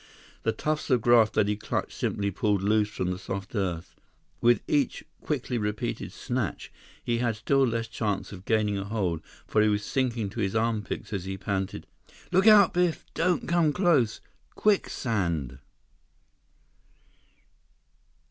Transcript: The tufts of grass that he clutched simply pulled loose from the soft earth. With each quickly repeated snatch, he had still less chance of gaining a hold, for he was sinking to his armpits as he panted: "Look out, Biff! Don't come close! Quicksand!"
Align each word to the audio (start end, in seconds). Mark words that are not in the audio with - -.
The 0.41 0.51
tufts 0.51 0.89
of 0.89 0.99
grass 0.99 1.29
that 1.29 1.47
he 1.47 1.55
clutched 1.55 1.91
simply 1.95 2.31
pulled 2.31 2.63
loose 2.63 2.89
from 2.89 3.11
the 3.11 3.19
soft 3.19 3.53
earth. 3.53 3.93
With 4.41 4.63
each 4.67 5.03
quickly 5.21 5.59
repeated 5.59 6.11
snatch, 6.11 6.71
he 7.03 7.19
had 7.19 7.35
still 7.35 7.63
less 7.67 7.87
chance 7.87 8.31
of 8.31 8.43
gaining 8.45 8.79
a 8.79 8.83
hold, 8.83 9.21
for 9.45 9.61
he 9.61 9.69
was 9.69 9.83
sinking 9.85 10.31
to 10.31 10.39
his 10.39 10.55
armpits 10.55 11.13
as 11.13 11.25
he 11.25 11.37
panted: 11.37 11.85
"Look 12.31 12.47
out, 12.47 12.73
Biff! 12.73 13.05
Don't 13.13 13.47
come 13.47 13.71
close! 13.71 14.21
Quicksand!" 14.55 15.59